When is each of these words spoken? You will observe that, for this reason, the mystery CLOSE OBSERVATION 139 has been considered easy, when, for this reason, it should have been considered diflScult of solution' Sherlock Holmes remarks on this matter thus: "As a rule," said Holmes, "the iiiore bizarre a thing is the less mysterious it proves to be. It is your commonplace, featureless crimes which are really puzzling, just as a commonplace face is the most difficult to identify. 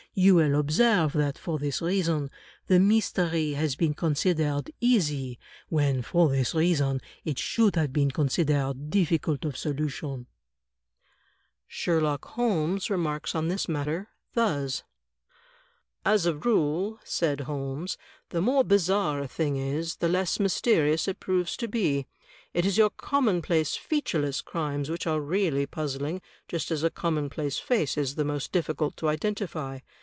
You 0.13 0.35
will 0.35 0.59
observe 0.59 1.13
that, 1.13 1.37
for 1.37 1.57
this 1.57 1.81
reason, 1.81 2.31
the 2.67 2.81
mystery 2.81 3.53
CLOSE 3.55 3.63
OBSERVATION 3.75 3.95
139 3.95 4.41
has 4.41 4.43
been 4.43 4.43
considered 4.43 4.73
easy, 4.81 5.39
when, 5.69 6.01
for 6.01 6.27
this 6.27 6.53
reason, 6.53 6.99
it 7.23 7.39
should 7.39 7.77
have 7.77 7.93
been 7.93 8.11
considered 8.11 8.89
diflScult 8.89 9.45
of 9.45 9.55
solution' 9.55 10.27
Sherlock 11.65 12.25
Holmes 12.25 12.89
remarks 12.89 13.33
on 13.33 13.47
this 13.47 13.69
matter 13.69 14.09
thus: 14.33 14.83
"As 16.03 16.25
a 16.25 16.35
rule," 16.35 16.99
said 17.05 17.41
Holmes, 17.41 17.97
"the 18.31 18.41
iiiore 18.41 18.67
bizarre 18.67 19.21
a 19.21 19.29
thing 19.29 19.55
is 19.55 19.95
the 19.95 20.09
less 20.09 20.41
mysterious 20.41 21.07
it 21.07 21.21
proves 21.21 21.55
to 21.55 21.69
be. 21.69 22.05
It 22.53 22.65
is 22.65 22.77
your 22.77 22.89
commonplace, 22.89 23.77
featureless 23.77 24.41
crimes 24.41 24.89
which 24.89 25.07
are 25.07 25.21
really 25.21 25.65
puzzling, 25.65 26.21
just 26.49 26.69
as 26.69 26.83
a 26.83 26.89
commonplace 26.89 27.59
face 27.59 27.97
is 27.97 28.15
the 28.15 28.25
most 28.25 28.51
difficult 28.51 28.97
to 28.97 29.07
identify. 29.07 29.79